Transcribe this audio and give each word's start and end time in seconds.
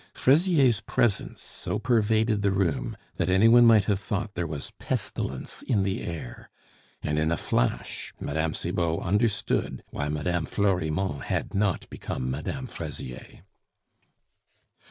Fraisier's 0.15 0.79
presence 0.81 1.43
so 1.43 1.77
pervaded 1.77 2.41
the 2.41 2.49
room, 2.49 2.97
that 3.17 3.29
any 3.29 3.47
one 3.47 3.67
might 3.67 3.85
have 3.85 3.99
thought 3.99 4.33
there 4.33 4.47
was 4.47 4.71
pestilence 4.79 5.61
in 5.61 5.83
the 5.83 6.01
air; 6.01 6.49
and 7.03 7.19
in 7.19 7.31
a 7.31 7.37
flash 7.37 8.11
Mme. 8.19 8.51
Cibot 8.53 8.99
understood 8.99 9.83
why 9.91 10.09
Mme. 10.09 10.45
Florimond 10.47 11.25
had 11.25 11.53
not 11.53 11.87
become 11.91 12.31
Mme. 12.31 12.65
Fraisier. 12.65 13.41